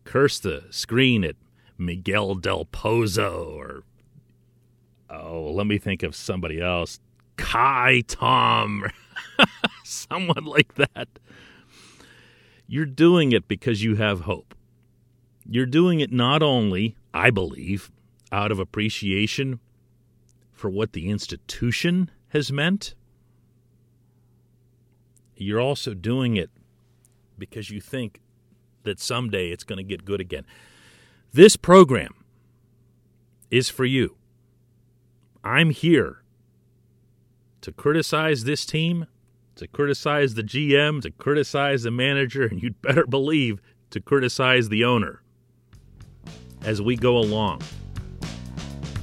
curse 0.04 0.38
the 0.38 0.64
screen 0.70 1.24
at 1.24 1.36
Miguel 1.76 2.36
Del 2.36 2.64
Pozo 2.64 3.54
or, 3.54 3.82
oh, 5.10 5.50
let 5.50 5.66
me 5.66 5.76
think 5.76 6.02
of 6.02 6.14
somebody 6.14 6.60
else, 6.60 7.00
Ka'ai 7.36 8.02
Tom, 8.06 8.86
someone 9.84 10.44
like 10.44 10.74
that. 10.76 11.08
You're 12.66 12.86
doing 12.86 13.32
it 13.32 13.46
because 13.46 13.82
you 13.82 13.96
have 13.96 14.20
hope. 14.20 14.54
You're 15.46 15.66
doing 15.66 16.00
it 16.00 16.10
not 16.10 16.42
only, 16.42 16.96
I 17.12 17.28
believe, 17.28 17.90
out 18.32 18.50
of 18.50 18.58
appreciation 18.58 19.60
for 20.52 20.70
what 20.70 20.92
the 20.92 21.08
institution 21.10 22.10
has 22.28 22.50
meant. 22.50 22.94
You're 25.36 25.60
also 25.60 25.94
doing 25.94 26.36
it 26.36 26.50
because 27.38 27.70
you 27.70 27.80
think 27.80 28.20
that 28.84 29.00
someday 29.00 29.50
it's 29.50 29.64
going 29.64 29.78
to 29.78 29.82
get 29.82 30.04
good 30.04 30.20
again. 30.20 30.44
This 31.32 31.56
program 31.56 32.14
is 33.50 33.68
for 33.68 33.84
you. 33.84 34.16
I'm 35.42 35.70
here 35.70 36.22
to 37.60 37.72
criticize 37.72 38.44
this 38.44 38.64
team, 38.64 39.06
to 39.56 39.66
criticize 39.66 40.34
the 40.34 40.42
GM, 40.42 41.02
to 41.02 41.10
criticize 41.10 41.82
the 41.82 41.90
manager, 41.90 42.46
and 42.46 42.62
you'd 42.62 42.80
better 42.82 43.06
believe 43.06 43.60
to 43.90 44.00
criticize 44.00 44.68
the 44.68 44.84
owner 44.84 45.22
as 46.62 46.80
we 46.80 46.96
go 46.96 47.16
along. 47.16 47.60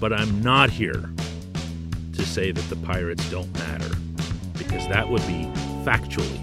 But 0.02 0.12
I'm 0.12 0.42
not 0.42 0.72
here 0.72 1.12
to 2.14 2.26
say 2.26 2.52
that 2.52 2.70
the 2.70 2.76
Pirates 2.78 3.30
don't 3.30 3.54
matter, 3.54 3.96
because 4.58 4.88
that 4.88 5.08
would 5.08 5.22
be 5.28 5.46
factually 5.86 6.40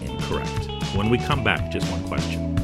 incorrect. 0.00 0.96
When 0.96 1.10
we 1.10 1.18
come 1.18 1.44
back, 1.44 1.70
just 1.70 1.86
one 1.92 2.02
question. 2.08 2.63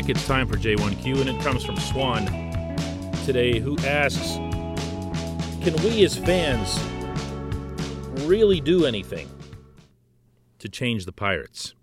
Back. 0.00 0.08
It's 0.08 0.26
time 0.26 0.46
for 0.46 0.56
J1Q, 0.56 1.20
and 1.20 1.28
it 1.28 1.40
comes 1.42 1.62
from 1.62 1.76
Swan 1.76 2.24
today, 3.26 3.58
who 3.58 3.76
asks 3.80 4.36
Can 5.62 5.74
we 5.84 6.04
as 6.04 6.16
fans 6.16 6.80
really 8.24 8.60
do 8.60 8.86
anything 8.86 9.28
to 10.58 10.68
change 10.68 11.04
the 11.04 11.12
Pirates? 11.12 11.74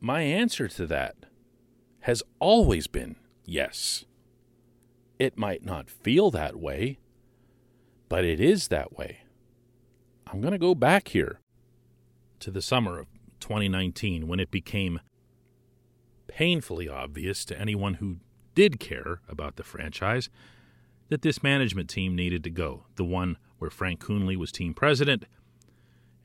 My 0.00 0.22
answer 0.22 0.68
to 0.68 0.86
that 0.86 1.16
has 2.00 2.22
always 2.38 2.86
been 2.86 3.16
yes. 3.44 4.04
It 5.18 5.36
might 5.36 5.64
not 5.64 5.90
feel 5.90 6.30
that 6.30 6.56
way, 6.56 6.98
but 8.08 8.24
it 8.24 8.40
is 8.40 8.68
that 8.68 8.96
way. 8.96 9.22
I'm 10.28 10.40
going 10.40 10.52
to 10.52 10.58
go 10.58 10.74
back 10.74 11.08
here 11.08 11.40
to 12.38 12.50
the 12.52 12.62
summer 12.62 12.98
of 12.98 13.08
2019 13.40 14.28
when 14.28 14.38
it 14.38 14.50
became 14.52 15.00
painfully 16.40 16.88
obvious 16.88 17.44
to 17.44 17.60
anyone 17.60 17.92
who 17.94 18.16
did 18.54 18.80
care 18.80 19.20
about 19.28 19.56
the 19.56 19.62
franchise 19.62 20.30
that 21.10 21.20
this 21.20 21.42
management 21.42 21.90
team 21.90 22.16
needed 22.16 22.42
to 22.42 22.48
go. 22.48 22.84
The 22.96 23.04
one 23.04 23.36
where 23.58 23.70
Frank 23.70 24.02
Coonelly 24.02 24.36
was 24.36 24.50
team 24.50 24.72
president 24.72 25.26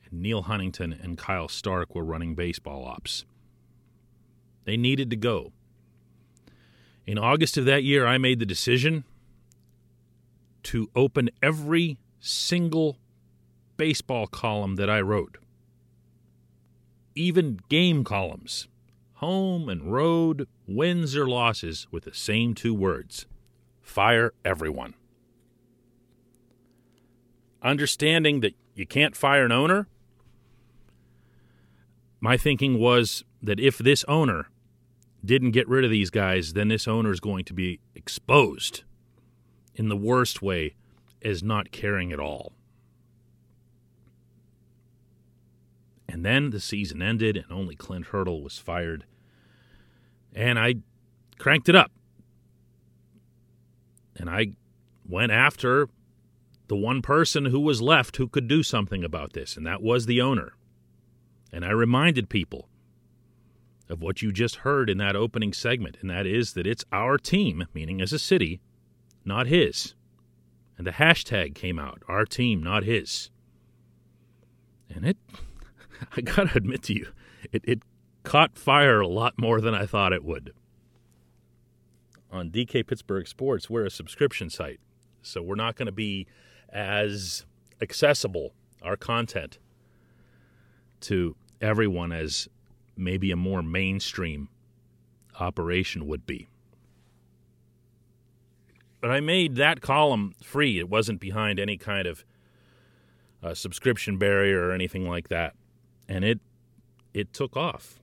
and 0.08 0.22
Neal 0.22 0.44
Huntington 0.44 0.94
and 0.94 1.18
Kyle 1.18 1.48
Stark 1.48 1.94
were 1.94 2.02
running 2.02 2.34
baseball 2.34 2.86
ops. 2.86 3.26
They 4.64 4.78
needed 4.78 5.10
to 5.10 5.16
go. 5.16 5.52
In 7.06 7.18
August 7.18 7.58
of 7.58 7.66
that 7.66 7.84
year, 7.84 8.06
I 8.06 8.16
made 8.16 8.38
the 8.38 8.46
decision 8.46 9.04
to 10.62 10.88
open 10.96 11.28
every 11.42 11.98
single 12.20 12.96
baseball 13.76 14.26
column 14.26 14.76
that 14.76 14.88
I 14.88 15.02
wrote, 15.02 15.36
even 17.14 17.60
game 17.68 18.02
columns, 18.02 18.66
home 19.16 19.68
and 19.68 19.92
road, 19.92 20.46
wins 20.66 21.16
or 21.16 21.26
losses, 21.28 21.86
with 21.90 22.04
the 22.04 22.14
same 22.14 22.54
two 22.54 22.74
words 22.74 23.26
fire 23.80 24.32
everyone. 24.44 24.94
Understanding 27.62 28.40
that 28.40 28.54
you 28.74 28.86
can't 28.86 29.16
fire 29.16 29.44
an 29.44 29.52
owner, 29.52 29.86
my 32.20 32.36
thinking 32.36 32.78
was 32.78 33.24
that 33.40 33.60
if 33.60 33.78
this 33.78 34.04
owner 34.08 34.48
didn't 35.24 35.52
get 35.52 35.68
rid 35.68 35.84
of 35.84 35.90
these 35.90 36.10
guys, 36.10 36.52
then 36.52 36.68
this 36.68 36.88
owner 36.88 37.10
is 37.10 37.20
going 37.20 37.44
to 37.44 37.54
be 37.54 37.80
exposed 37.94 38.82
in 39.74 39.88
the 39.88 39.96
worst 39.96 40.42
way 40.42 40.74
as 41.22 41.42
not 41.42 41.70
caring 41.70 42.12
at 42.12 42.20
all. 42.20 42.55
And 46.16 46.24
then 46.24 46.48
the 46.48 46.60
season 46.60 47.02
ended, 47.02 47.36
and 47.36 47.52
only 47.52 47.76
Clint 47.76 48.06
Hurdle 48.06 48.42
was 48.42 48.56
fired. 48.56 49.04
And 50.34 50.58
I 50.58 50.76
cranked 51.36 51.68
it 51.68 51.76
up. 51.76 51.92
And 54.16 54.30
I 54.30 54.52
went 55.06 55.30
after 55.30 55.90
the 56.68 56.74
one 56.74 57.02
person 57.02 57.44
who 57.44 57.60
was 57.60 57.82
left 57.82 58.16
who 58.16 58.28
could 58.28 58.48
do 58.48 58.62
something 58.62 59.04
about 59.04 59.34
this, 59.34 59.58
and 59.58 59.66
that 59.66 59.82
was 59.82 60.06
the 60.06 60.22
owner. 60.22 60.54
And 61.52 61.66
I 61.66 61.70
reminded 61.72 62.30
people 62.30 62.70
of 63.90 64.00
what 64.00 64.22
you 64.22 64.32
just 64.32 64.56
heard 64.56 64.88
in 64.88 64.96
that 64.96 65.16
opening 65.16 65.52
segment, 65.52 65.98
and 66.00 66.08
that 66.08 66.26
is 66.26 66.54
that 66.54 66.66
it's 66.66 66.86
our 66.90 67.18
team, 67.18 67.66
meaning 67.74 68.00
as 68.00 68.14
a 68.14 68.18
city, 68.18 68.58
not 69.22 69.48
his. 69.48 69.94
And 70.78 70.86
the 70.86 70.92
hashtag 70.92 71.54
came 71.54 71.78
out 71.78 72.02
our 72.08 72.24
team, 72.24 72.62
not 72.62 72.84
his. 72.84 73.30
And 74.88 75.04
it, 75.04 75.18
I 76.16 76.20
gotta 76.20 76.56
admit 76.56 76.82
to 76.84 76.94
you, 76.94 77.08
it, 77.52 77.62
it 77.66 77.82
caught 78.22 78.58
fire 78.58 79.00
a 79.00 79.08
lot 79.08 79.34
more 79.38 79.60
than 79.60 79.74
I 79.74 79.86
thought 79.86 80.12
it 80.12 80.24
would. 80.24 80.52
On 82.30 82.50
DK 82.50 82.86
Pittsburgh 82.86 83.26
Sports, 83.26 83.70
we're 83.70 83.86
a 83.86 83.90
subscription 83.90 84.50
site, 84.50 84.80
so 85.22 85.40
we're 85.40 85.54
not 85.54 85.76
going 85.76 85.86
to 85.86 85.92
be 85.92 86.26
as 86.70 87.46
accessible, 87.80 88.52
our 88.82 88.96
content, 88.96 89.58
to 91.02 91.36
everyone 91.60 92.12
as 92.12 92.48
maybe 92.96 93.30
a 93.30 93.36
more 93.36 93.62
mainstream 93.62 94.48
operation 95.38 96.06
would 96.06 96.26
be. 96.26 96.48
But 99.00 99.10
I 99.10 99.20
made 99.20 99.54
that 99.56 99.80
column 99.80 100.34
free. 100.42 100.78
It 100.78 100.88
wasn't 100.88 101.20
behind 101.20 101.60
any 101.60 101.76
kind 101.76 102.08
of 102.08 102.24
uh, 103.42 103.54
subscription 103.54 104.18
barrier 104.18 104.66
or 104.66 104.72
anything 104.72 105.08
like 105.08 105.28
that, 105.28 105.54
and 106.08 106.24
it 106.24 106.40
it 107.14 107.32
took 107.32 107.56
off, 107.56 108.00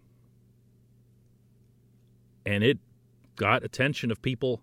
and 2.46 2.64
it 2.64 2.80
got 3.36 3.64
attention 3.64 4.12
of 4.12 4.22
people 4.22 4.62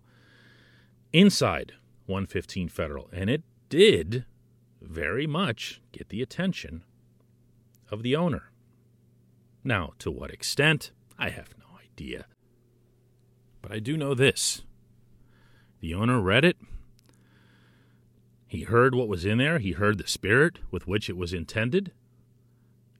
inside 1.13 1.73
115 2.05 2.69
Federal, 2.69 3.09
and 3.13 3.29
it 3.29 3.43
did 3.69 4.25
very 4.81 5.27
much 5.27 5.81
get 5.91 6.09
the 6.09 6.21
attention 6.21 6.83
of 7.89 8.03
the 8.03 8.15
owner. 8.15 8.51
Now, 9.63 9.93
to 9.99 10.09
what 10.09 10.31
extent, 10.31 10.91
I 11.19 11.29
have 11.29 11.53
no 11.59 11.77
idea. 11.79 12.25
But 13.61 13.71
I 13.71 13.79
do 13.79 13.95
know 13.95 14.13
this 14.13 14.63
the 15.79 15.93
owner 15.93 16.19
read 16.19 16.45
it. 16.45 16.57
He 18.47 18.63
heard 18.63 18.93
what 18.93 19.07
was 19.07 19.25
in 19.25 19.37
there, 19.37 19.59
he 19.59 19.71
heard 19.71 19.97
the 19.97 20.07
spirit 20.07 20.59
with 20.69 20.87
which 20.87 21.09
it 21.09 21.17
was 21.17 21.33
intended, 21.33 21.91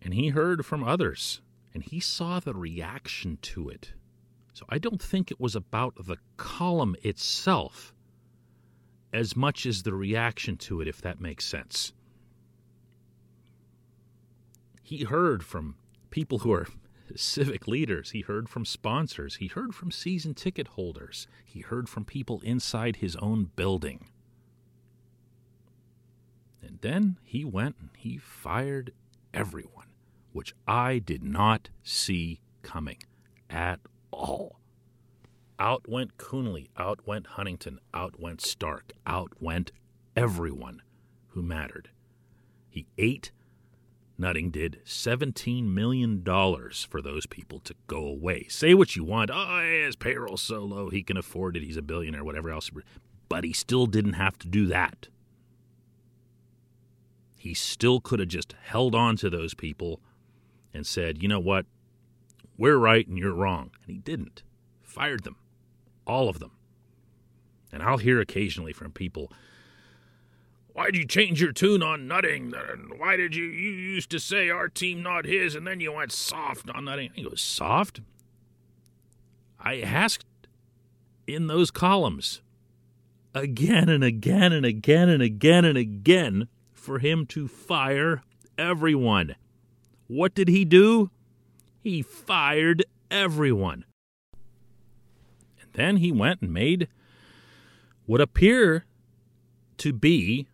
and 0.01 0.13
he 0.13 0.29
heard 0.29 0.65
from 0.65 0.83
others, 0.83 1.41
and 1.73 1.83
he 1.83 1.99
saw 1.99 2.39
the 2.39 2.53
reaction 2.53 3.37
to 3.41 3.69
it. 3.69 3.93
So 4.53 4.65
I 4.69 4.77
don't 4.77 5.01
think 5.01 5.31
it 5.31 5.39
was 5.39 5.55
about 5.55 5.95
the 6.05 6.17
column 6.37 6.95
itself 7.03 7.93
as 9.13 9.35
much 9.35 9.65
as 9.65 9.83
the 9.83 9.93
reaction 9.93 10.57
to 10.57 10.81
it, 10.81 10.87
if 10.87 11.01
that 11.01 11.19
makes 11.19 11.45
sense. 11.45 11.93
He 14.81 15.03
heard 15.03 15.43
from 15.43 15.75
people 16.09 16.39
who 16.39 16.51
are 16.51 16.67
civic 17.15 17.67
leaders. 17.67 18.11
He 18.11 18.21
heard 18.21 18.49
from 18.49 18.65
sponsors. 18.65 19.35
He 19.35 19.47
heard 19.47 19.75
from 19.75 19.91
season 19.91 20.33
ticket 20.33 20.69
holders. 20.69 21.27
He 21.45 21.61
heard 21.61 21.89
from 21.89 22.05
people 22.05 22.41
inside 22.41 22.97
his 22.97 23.15
own 23.17 23.51
building. 23.55 24.07
And 26.61 26.79
then 26.81 27.17
he 27.23 27.43
went 27.43 27.75
and 27.79 27.89
he 27.97 28.17
fired 28.17 28.93
everyone, 29.33 29.80
which 30.31 30.53
I 30.67 30.99
did 30.99 31.23
not 31.23 31.69
see 31.83 32.41
coming 32.61 32.97
at 33.49 33.79
all. 34.11 34.59
Out 35.59 35.87
went 35.87 36.17
Coonelly, 36.17 36.69
out 36.77 37.05
went 37.05 37.27
Huntington, 37.27 37.79
out 37.93 38.19
went 38.19 38.41
Stark, 38.41 38.93
out 39.05 39.33
went 39.39 39.71
everyone 40.15 40.81
who 41.29 41.41
mattered. 41.41 41.89
He 42.69 42.87
ate 42.97 43.31
Nutting 44.21 44.51
did 44.51 44.81
$17 44.85 45.63
million 45.63 46.23
for 46.23 47.01
those 47.01 47.25
people 47.25 47.59
to 47.61 47.73
go 47.87 48.05
away. 48.05 48.45
Say 48.49 48.75
what 48.75 48.95
you 48.95 49.03
want. 49.03 49.31
Oh, 49.33 49.61
his 49.83 49.95
payroll's 49.95 50.43
so 50.43 50.59
low, 50.59 50.89
he 50.89 51.01
can 51.01 51.17
afford 51.17 51.57
it. 51.57 51.63
He's 51.63 51.75
a 51.75 51.81
billionaire, 51.81 52.23
whatever 52.23 52.51
else. 52.51 52.69
But 53.29 53.43
he 53.43 53.51
still 53.51 53.87
didn't 53.87 54.13
have 54.13 54.37
to 54.39 54.47
do 54.47 54.67
that. 54.67 55.07
He 57.35 57.55
still 57.55 57.99
could 57.99 58.19
have 58.19 58.29
just 58.29 58.53
held 58.61 58.93
on 58.93 59.15
to 59.17 59.29
those 59.31 59.55
people 59.55 59.99
and 60.73 60.85
said, 60.85 61.21
you 61.21 61.27
know 61.27 61.39
what? 61.39 61.65
We're 62.57 62.77
right 62.77 63.07
and 63.07 63.17
you're 63.17 63.33
wrong. 63.33 63.71
And 63.83 63.95
he 63.95 63.97
didn't. 63.97 64.43
Fired 64.81 65.23
them. 65.23 65.37
All 66.05 66.29
of 66.29 66.39
them. 66.39 66.51
And 67.71 67.81
I'll 67.81 67.97
hear 67.97 68.19
occasionally 68.19 68.73
from 68.73 68.91
people 68.91 69.31
Why'd 70.73 70.95
you 70.95 71.05
change 71.05 71.41
your 71.41 71.51
tune 71.51 71.83
on 71.83 72.07
nutting? 72.07 72.53
Why 72.97 73.17
did 73.17 73.35
you 73.35 73.43
you 73.43 73.71
used 73.71 74.09
to 74.11 74.19
say 74.19 74.49
our 74.49 74.69
team 74.69 75.03
not 75.03 75.25
his 75.25 75.53
and 75.53 75.67
then 75.67 75.81
you 75.81 75.91
went 75.91 76.11
soft 76.11 76.69
on 76.69 76.85
nutting? 76.85 77.11
He 77.13 77.23
goes, 77.23 77.41
Soft? 77.41 78.01
I 79.59 79.81
asked 79.81 80.25
in 81.27 81.47
those 81.47 81.71
columns. 81.71 82.41
again 83.35 83.89
and 83.89 84.03
again 84.03 84.53
and 84.53 84.65
again 84.65 85.09
and 85.09 85.21
again 85.21 85.65
and 85.65 85.77
again 85.77 86.47
for 86.73 86.99
him 86.99 87.25
to 87.27 87.47
fire 87.47 88.23
everyone. 88.57 89.35
What 90.11 90.35
did 90.35 90.49
he 90.49 90.65
do? 90.65 91.09
He 91.79 92.01
fired 92.01 92.83
everyone. 93.09 93.85
And 95.61 95.69
then 95.71 95.97
he 95.97 96.11
went 96.11 96.41
and 96.41 96.51
made 96.51 96.89
what 98.05 98.19
appear 98.19 98.83
to 99.77 99.93
be 99.93 100.49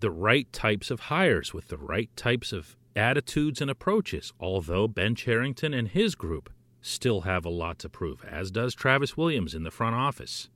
the 0.00 0.10
right 0.10 0.50
types 0.54 0.90
of 0.90 1.00
hires 1.00 1.52
with 1.52 1.68
the 1.68 1.76
right 1.76 2.08
types 2.16 2.50
of 2.50 2.74
attitudes 2.96 3.60
and 3.60 3.70
approaches, 3.70 4.32
although 4.40 4.88
Ben 4.88 5.14
Cherington 5.16 5.74
and 5.74 5.88
his 5.88 6.14
group 6.14 6.48
still 6.80 7.20
have 7.20 7.44
a 7.44 7.50
lot 7.50 7.78
to 7.80 7.90
prove, 7.90 8.24
as 8.24 8.50
does 8.50 8.74
Travis 8.74 9.18
Williams 9.18 9.54
in 9.54 9.64
the 9.64 9.70
front 9.70 9.96
office. 9.96 10.48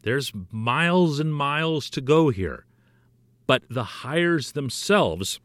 There's 0.00 0.32
miles 0.50 1.20
and 1.20 1.34
miles 1.34 1.90
to 1.90 2.00
go 2.00 2.30
here, 2.30 2.64
but 3.46 3.64
the 3.68 3.84
hires 3.84 4.52
themselves 4.52 5.40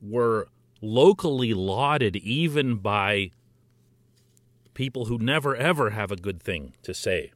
were 0.00 0.48
locally 0.80 1.54
lauded 1.54 2.16
even 2.16 2.76
by 2.76 3.30
people 4.74 5.06
who 5.06 5.18
never 5.18 5.56
ever 5.56 5.90
have 5.90 6.12
a 6.12 6.16
good 6.16 6.40
thing 6.40 6.72
to 6.82 6.94
say 6.94 7.32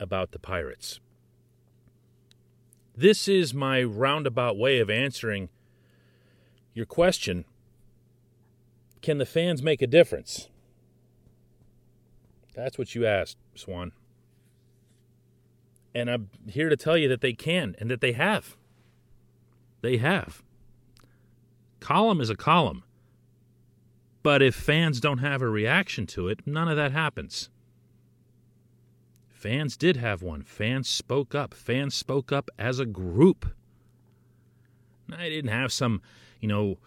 about 0.00 0.32
the 0.32 0.38
Pirates. 0.38 1.00
This 2.96 3.28
is 3.28 3.54
my 3.54 3.82
roundabout 3.82 4.56
way 4.56 4.78
of 4.78 4.90
answering 4.90 5.50
your 6.74 6.86
question. 6.86 7.44
Can 9.02 9.18
the 9.18 9.26
fans 9.26 9.62
make 9.62 9.82
a 9.82 9.86
difference? 9.86 10.48
That's 12.54 12.78
what 12.78 12.94
you 12.94 13.06
asked, 13.06 13.36
Swan. 13.54 13.92
And 15.94 16.10
I'm 16.10 16.30
here 16.48 16.68
to 16.68 16.76
tell 16.76 16.96
you 16.96 17.06
that 17.08 17.20
they 17.20 17.34
can 17.34 17.76
and 17.78 17.90
that 17.90 18.00
they 18.00 18.12
have. 18.12 18.56
They 19.82 19.98
have. 19.98 20.42
Column 21.80 22.20
is 22.20 22.30
a 22.30 22.36
column. 22.36 22.82
But 24.22 24.42
if 24.42 24.54
fans 24.54 25.00
don't 25.00 25.18
have 25.18 25.40
a 25.40 25.48
reaction 25.48 26.06
to 26.08 26.28
it, 26.28 26.40
none 26.46 26.68
of 26.68 26.76
that 26.76 26.92
happens. 26.92 27.48
Fans 29.28 29.76
did 29.76 29.96
have 29.96 30.22
one. 30.22 30.42
Fans 30.42 30.88
spoke 30.88 31.34
up. 31.34 31.54
Fans 31.54 31.94
spoke 31.94 32.32
up 32.32 32.50
as 32.58 32.80
a 32.80 32.86
group. 32.86 33.46
I 35.16 35.28
didn't 35.28 35.52
have 35.52 35.72
some, 35.72 36.02
you 36.40 36.48
know, 36.48 36.78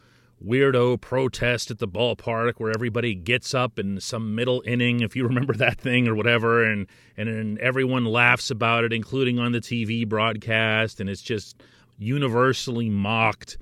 weirdo 0.45 0.99
protest 0.99 1.69
at 1.71 1.79
the 1.79 1.87
ballpark 1.87 2.53
where 2.57 2.71
everybody 2.71 3.13
gets 3.13 3.53
up 3.53 3.77
in 3.77 3.99
some 3.99 4.35
middle 4.35 4.61
inning, 4.65 5.01
if 5.01 5.15
you 5.15 5.23
remember 5.27 5.53
that 5.53 5.79
thing 5.79 6.07
or 6.07 6.15
whatever, 6.15 6.63
and 6.63 6.87
and 7.17 7.29
then 7.29 7.57
everyone 7.61 8.05
laughs 8.05 8.51
about 8.51 8.83
it, 8.83 8.93
including 8.93 9.39
on 9.39 9.51
the 9.51 9.61
TV 9.61 10.07
broadcast, 10.07 10.99
and 10.99 11.09
it's 11.09 11.21
just 11.21 11.61
universally 11.97 12.89
mocked. 12.89 13.57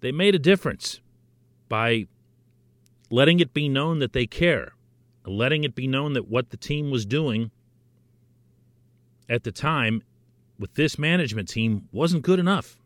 They 0.00 0.12
made 0.12 0.34
a 0.34 0.38
difference 0.38 1.00
by 1.68 2.06
letting 3.10 3.40
it 3.40 3.52
be 3.52 3.68
known 3.68 3.98
that 3.98 4.12
they 4.12 4.26
care 4.26 4.72
letting 5.26 5.64
it 5.64 5.74
be 5.74 5.86
known 5.86 6.12
that 6.14 6.28
what 6.28 6.50
the 6.50 6.56
team 6.56 6.90
was 6.90 7.04
doing 7.06 7.50
at 9.28 9.44
the 9.44 9.52
time 9.52 10.02
with 10.58 10.74
this 10.74 10.98
management 10.98 11.48
team 11.48 11.88
wasn't 11.92 12.22
good 12.22 12.38
enough. 12.38 12.78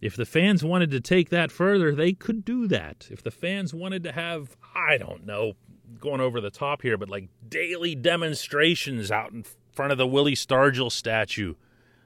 If 0.00 0.16
the 0.16 0.24
fans 0.24 0.64
wanted 0.64 0.90
to 0.92 1.00
take 1.00 1.28
that 1.28 1.50
further, 1.50 1.94
they 1.94 2.14
could 2.14 2.44
do 2.44 2.66
that. 2.68 3.08
If 3.10 3.22
the 3.22 3.30
fans 3.30 3.74
wanted 3.74 4.02
to 4.04 4.12
have, 4.12 4.56
I 4.74 4.96
don't 4.96 5.26
know, 5.26 5.54
going 5.98 6.22
over 6.22 6.40
the 6.40 6.50
top 6.50 6.80
here, 6.80 6.96
but 6.96 7.10
like 7.10 7.28
daily 7.46 7.94
demonstrations 7.94 9.10
out 9.10 9.32
in 9.32 9.44
front 9.72 9.92
of 9.92 9.98
the 9.98 10.06
Willie 10.06 10.34
Stargell 10.34 10.90
statue, 10.90 11.54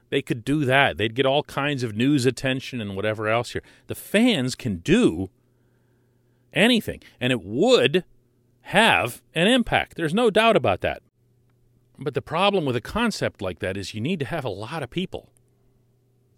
they 0.09 0.21
could 0.21 0.45
do 0.45 0.65
that. 0.65 0.97
They'd 0.97 1.15
get 1.15 1.25
all 1.25 1.43
kinds 1.43 1.83
of 1.83 1.95
news 1.95 2.25
attention 2.25 2.79
and 2.79 2.95
whatever 2.95 3.27
else 3.27 3.51
here. 3.51 3.63
The 3.87 3.95
fans 3.95 4.55
can 4.55 4.77
do 4.77 5.29
anything, 6.53 7.01
and 7.19 7.31
it 7.31 7.43
would 7.43 8.05
have 8.61 9.21
an 9.33 9.47
impact. 9.47 9.95
There's 9.95 10.13
no 10.13 10.29
doubt 10.29 10.55
about 10.55 10.81
that. 10.81 11.01
But 11.97 12.13
the 12.13 12.21
problem 12.21 12.65
with 12.65 12.75
a 12.75 12.81
concept 12.81 13.41
like 13.41 13.59
that 13.59 13.77
is 13.77 13.93
you 13.93 14.01
need 14.01 14.19
to 14.19 14.25
have 14.25 14.45
a 14.45 14.49
lot 14.49 14.83
of 14.83 14.89
people 14.89 15.29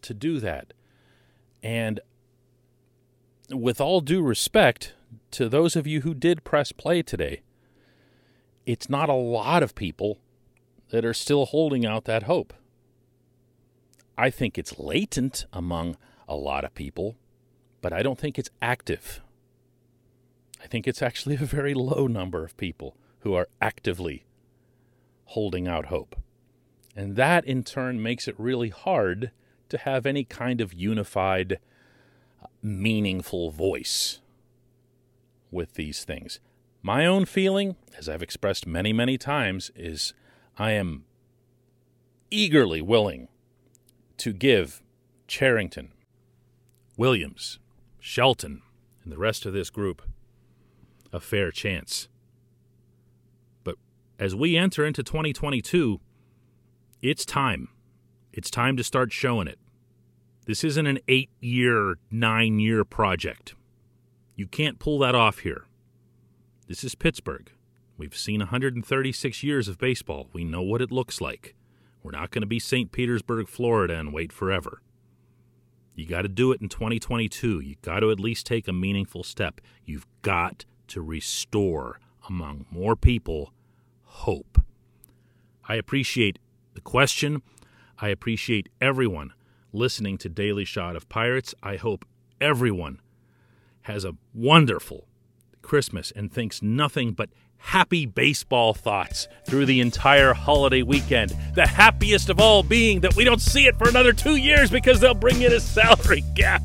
to 0.03 0.13
do 0.13 0.39
that. 0.39 0.73
And 1.63 1.99
with 3.49 3.81
all 3.81 4.01
due 4.01 4.21
respect 4.21 4.93
to 5.31 5.49
those 5.49 5.75
of 5.75 5.87
you 5.87 6.01
who 6.01 6.13
did 6.13 6.43
press 6.43 6.71
play 6.71 7.01
today, 7.01 7.41
it's 8.65 8.89
not 8.89 9.09
a 9.09 9.13
lot 9.13 9.63
of 9.63 9.73
people 9.73 10.19
that 10.89 11.05
are 11.05 11.13
still 11.13 11.45
holding 11.45 11.85
out 11.85 12.05
that 12.05 12.23
hope. 12.23 12.53
I 14.17 14.29
think 14.29 14.57
it's 14.57 14.79
latent 14.79 15.45
among 15.53 15.97
a 16.27 16.35
lot 16.35 16.63
of 16.63 16.73
people, 16.73 17.15
but 17.81 17.93
I 17.93 18.01
don't 18.01 18.17
think 18.17 18.39
it's 18.39 18.49
active. 18.61 19.21
I 20.61 20.67
think 20.67 20.87
it's 20.87 21.01
actually 21.01 21.35
a 21.35 21.39
very 21.39 21.73
low 21.73 22.07
number 22.07 22.43
of 22.43 22.57
people 22.57 22.97
who 23.19 23.35
are 23.35 23.47
actively 23.61 24.25
holding 25.25 25.67
out 25.67 25.85
hope. 25.85 26.15
And 26.95 27.15
that 27.15 27.45
in 27.45 27.63
turn 27.63 28.01
makes 28.01 28.27
it 28.27 28.39
really 28.39 28.69
hard 28.69 29.31
to 29.69 29.77
have 29.77 30.05
any 30.05 30.23
kind 30.23 30.61
of 30.61 30.73
unified, 30.73 31.59
meaningful 32.61 33.51
voice 33.51 34.19
with 35.51 35.75
these 35.75 36.03
things. 36.03 36.39
My 36.81 37.05
own 37.05 37.25
feeling, 37.25 37.75
as 37.97 38.09
I've 38.09 38.23
expressed 38.23 38.65
many, 38.65 38.93
many 38.93 39.17
times, 39.17 39.71
is 39.75 40.13
I 40.57 40.71
am 40.71 41.05
eagerly 42.31 42.81
willing 42.81 43.27
to 44.17 44.33
give 44.33 44.81
Cherington, 45.27 45.93
Williams, 46.97 47.59
Shelton, 47.99 48.61
and 49.03 49.11
the 49.11 49.17
rest 49.17 49.45
of 49.45 49.53
this 49.53 49.69
group 49.69 50.01
a 51.13 51.19
fair 51.19 51.51
chance. 51.51 52.07
But 53.63 53.75
as 54.19 54.35
we 54.35 54.57
enter 54.57 54.85
into 54.85 55.03
2022, 55.03 55.99
it's 57.01 57.25
time. 57.25 57.69
It's 58.33 58.51
time 58.51 58.77
to 58.77 58.83
start 58.83 59.11
showing 59.11 59.47
it. 59.47 59.59
This 60.45 60.63
isn't 60.63 60.87
an 60.87 60.99
eight 61.07 61.29
year, 61.39 61.97
nine 62.09 62.59
year 62.59 62.85
project. 62.85 63.55
You 64.35 64.47
can't 64.47 64.79
pull 64.79 64.99
that 64.99 65.15
off 65.15 65.39
here. 65.39 65.65
This 66.67 66.83
is 66.83 66.95
Pittsburgh. 66.95 67.51
We've 67.97 68.15
seen 68.15 68.39
136 68.39 69.43
years 69.43 69.67
of 69.67 69.77
baseball. 69.77 70.29
We 70.31 70.43
know 70.43 70.61
what 70.61 70.81
it 70.81 70.91
looks 70.91 71.19
like. 71.19 71.55
We're 72.07 72.17
not 72.17 72.31
going 72.31 72.41
to 72.41 72.47
be 72.47 72.57
St. 72.57 72.89
Petersburg, 72.93 73.49
Florida, 73.49 73.95
and 73.95 74.13
wait 74.13 74.31
forever. 74.31 74.81
You 75.93 76.05
got 76.05 76.21
to 76.21 76.29
do 76.29 76.53
it 76.53 76.61
in 76.61 76.69
2022. 76.69 77.59
You 77.59 77.75
got 77.81 77.99
to 77.99 78.11
at 78.11 78.17
least 78.17 78.45
take 78.45 78.69
a 78.69 78.71
meaningful 78.71 79.25
step. 79.25 79.59
You've 79.83 80.07
got 80.21 80.63
to 80.87 81.01
restore 81.01 81.99
among 82.29 82.65
more 82.71 82.95
people 82.95 83.51
hope. 84.03 84.61
I 85.67 85.75
appreciate 85.75 86.39
the 86.75 86.79
question. 86.79 87.41
I 87.99 88.07
appreciate 88.07 88.69
everyone 88.79 89.33
listening 89.73 90.17
to 90.19 90.29
Daily 90.29 90.63
Shot 90.63 90.95
of 90.95 91.09
Pirates. 91.09 91.53
I 91.61 91.75
hope 91.75 92.05
everyone 92.39 93.01
has 93.81 94.05
a 94.05 94.15
wonderful 94.33 95.09
Christmas 95.61 96.11
and 96.11 96.31
thinks 96.31 96.61
nothing 96.61 97.11
but 97.11 97.31
happy 97.57 98.05
baseball 98.05 98.73
thoughts 98.73 99.27
through 99.45 99.65
the 99.65 99.81
entire 99.81 100.33
holiday 100.33 100.81
weekend. 100.81 101.35
The 101.55 101.67
happiest 101.67 102.29
of 102.29 102.39
all 102.39 102.63
being 102.63 103.01
that 103.01 103.15
we 103.15 103.23
don't 103.23 103.41
see 103.41 103.65
it 103.67 103.77
for 103.77 103.89
another 103.89 104.13
two 104.13 104.35
years 104.35 104.71
because 104.71 104.99
they'll 104.99 105.13
bring 105.13 105.41
in 105.41 105.51
a 105.53 105.59
salary 105.59 106.23
cap. 106.35 106.61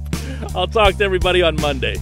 I'll 0.55 0.67
talk 0.67 0.97
to 0.97 1.05
everybody 1.05 1.43
on 1.43 1.61
Monday. 1.61 1.97